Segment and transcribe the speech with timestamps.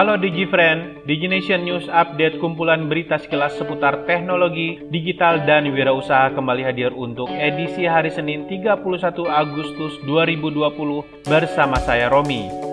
[0.00, 6.88] Halo DigiFriend, DigiNation News Update kumpulan berita sekilas seputar teknologi, digital, dan wirausaha kembali hadir
[6.96, 8.80] untuk edisi hari Senin 31
[9.28, 12.69] Agustus 2020 bersama saya Romi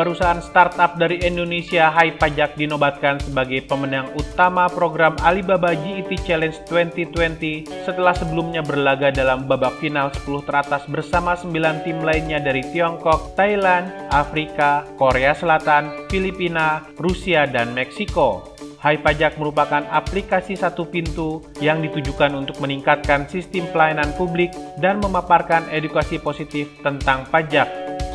[0.00, 7.68] perusahaan startup dari Indonesia Hai Pajak dinobatkan sebagai pemenang utama program Alibaba GET Challenge 2020
[7.84, 13.92] setelah sebelumnya berlaga dalam babak final 10 teratas bersama 9 tim lainnya dari Tiongkok, Thailand,
[14.08, 18.56] Afrika, Korea Selatan, Filipina, Rusia, dan Meksiko.
[18.80, 24.48] Hai Pajak merupakan aplikasi satu pintu yang ditujukan untuk meningkatkan sistem pelayanan publik
[24.80, 27.68] dan memaparkan edukasi positif tentang pajak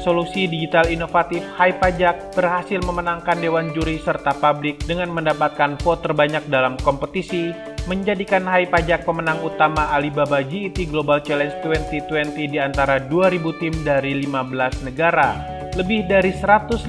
[0.06, 6.46] solusi digital inovatif Hai Pajak berhasil memenangkan Dewan Juri serta publik dengan mendapatkan vote terbanyak
[6.46, 7.50] dalam kompetisi,
[7.90, 14.14] menjadikan Hai Pajak pemenang utama Alibaba GET Global Challenge 2020 di antara 2000 tim dari
[14.22, 15.42] 15 negara.
[15.74, 16.88] Lebih dari 150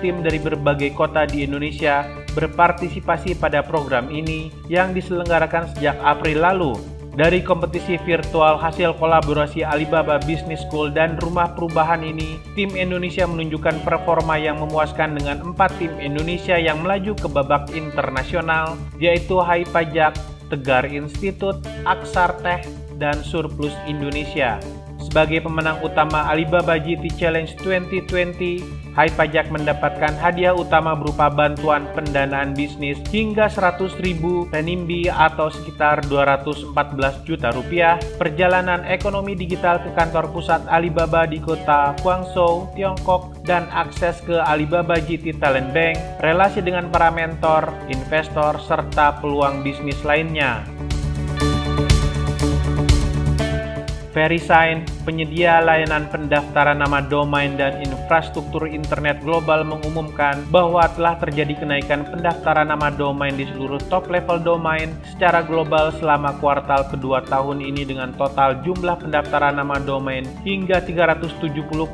[0.00, 2.02] tim dari berbagai kota di Indonesia
[2.34, 6.74] berpartisipasi pada program ini yang diselenggarakan sejak April lalu
[7.14, 13.86] dari kompetisi virtual hasil kolaborasi Alibaba Business School dan Rumah Perubahan ini, tim Indonesia menunjukkan
[13.86, 20.18] performa yang memuaskan dengan empat tim Indonesia yang melaju ke babak internasional, yaitu Hai Pajak,
[20.50, 22.66] Tegar Institut, Aksar Teh,
[22.98, 24.58] dan Surplus Indonesia.
[25.14, 32.50] Sebagai pemenang utama Alibaba GT Challenge 2020, Hai Pajak mendapatkan hadiah utama berupa bantuan pendanaan
[32.50, 36.74] bisnis hingga 100 ribu renimbi atau sekitar 214
[37.22, 44.18] juta rupiah, perjalanan ekonomi digital ke kantor pusat Alibaba di kota Guangzhou, Tiongkok, dan akses
[44.26, 45.94] ke Alibaba GT Talent Bank,
[46.26, 50.66] relasi dengan para mentor, investor, serta peluang bisnis lainnya.
[54.14, 62.08] VeriSign, penyedia layanan pendaftaran nama domain dan infrastruktur internet global mengumumkan bahwa telah terjadi kenaikan
[62.08, 67.84] pendaftaran nama domain di seluruh top level domain secara global selama kuartal kedua tahun ini
[67.84, 71.84] dengan total jumlah pendaftaran nama domain hingga 370,1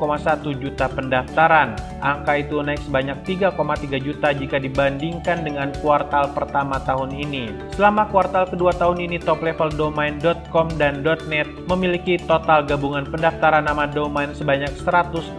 [0.57, 1.75] juta pendaftaran.
[2.01, 7.51] Angka itu naik sebanyak 3,3 juta jika dibandingkan dengan kuartal pertama tahun ini.
[7.75, 10.17] Selama kuartal kedua tahun ini top level domain
[10.55, 15.39] .com dan .net memiliki total gabungan pendaftaran nama domain sebanyak 162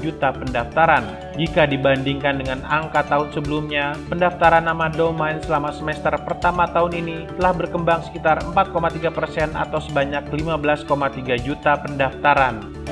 [0.00, 1.04] juta pendaftaran.
[1.38, 7.52] Jika dibandingkan dengan angka tahun sebelumnya, pendaftaran nama domain selama semester pertama tahun ini telah
[7.54, 12.82] berkembang sekitar 4,3 persen atau sebanyak 15,3 juta pendaftaran.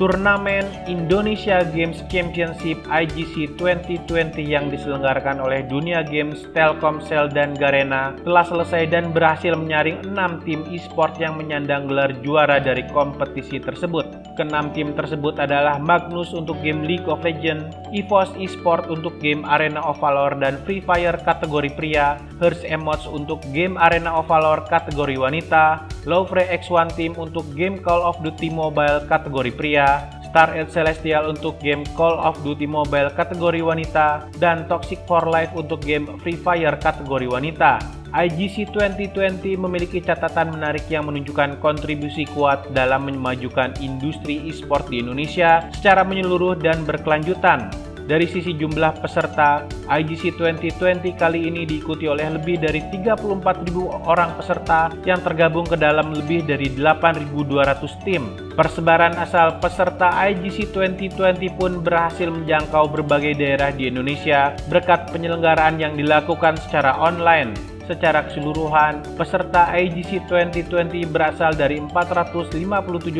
[0.00, 4.08] Turnamen Indonesia Games Championship IGC 2020
[4.40, 10.64] yang diselenggarakan oleh Dunia Games, Telkomsel, dan Garena telah selesai dan berhasil menyaring 6 tim
[10.72, 14.08] e-sport yang menyandang gelar juara dari kompetisi tersebut.
[14.40, 19.82] Kenam tim tersebut adalah Magnus untuk game League of Legends, EVOS Esport untuk game Arena
[19.82, 25.18] of Valor dan Free Fire kategori pria, Hearts Emotes untuk game Arena of Valor kategori
[25.18, 31.26] wanita, Lovre X1 Team untuk game Call of Duty Mobile kategori pria, Star Edge Celestial
[31.26, 36.38] untuk game Call of Duty Mobile kategori wanita, dan Toxic for Life untuk game Free
[36.38, 38.00] Fire kategori wanita.
[38.10, 45.70] IGC 2020 memiliki catatan menarik yang menunjukkan kontribusi kuat dalam memajukan industri e-sport di Indonesia
[45.70, 47.70] secara menyeluruh dan berkelanjutan.
[48.06, 54.92] Dari sisi jumlah peserta, IGC 2020 kali ini diikuti oleh lebih dari 34.000 orang peserta
[55.08, 58.22] yang tergabung ke dalam lebih dari 8.200 tim.
[58.54, 65.96] Persebaran asal peserta IGC 2020 pun berhasil menjangkau berbagai daerah di Indonesia berkat penyelenggaraan yang
[65.96, 72.54] dilakukan secara online secara keseluruhan, peserta IGC 2020 berasal dari 457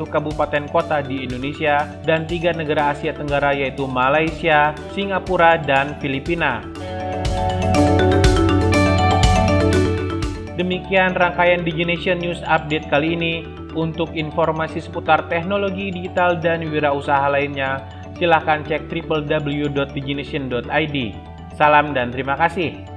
[0.07, 6.63] kabupaten kota di Indonesia dan tiga negara Asia Tenggara yaitu Malaysia, Singapura, dan Filipina.
[10.55, 13.59] Demikian rangkaian DigiNation News Update kali ini.
[13.71, 17.87] Untuk informasi seputar teknologi digital dan wirausaha lainnya,
[18.19, 20.97] silahkan cek www.digination.id.
[21.55, 22.90] Salam dan terima kasih.